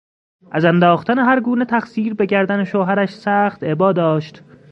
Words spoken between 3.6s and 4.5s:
ابا داشت.